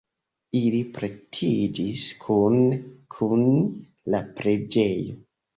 [0.59, 2.81] Ili pretiĝis kune
[3.17, 3.47] kun
[4.15, 5.17] la preĝejo.